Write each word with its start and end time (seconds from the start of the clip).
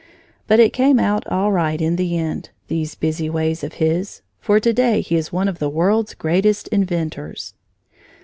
But 0.47 0.59
it 0.59 0.73
came 0.73 0.97
out 0.97 1.27
all 1.27 1.51
right 1.51 1.79
in 1.79 1.95
the 1.95 2.17
end, 2.17 2.49
these 2.69 2.95
busy 2.95 3.29
ways 3.29 3.63
of 3.63 3.73
his, 3.75 4.23
for 4.39 4.59
to 4.59 4.73
day 4.73 4.99
he 5.01 5.15
is 5.15 5.31
one 5.31 5.47
of 5.47 5.59
the 5.59 5.69
world's 5.69 6.15
greatest 6.15 6.67
inventors. 6.69 7.53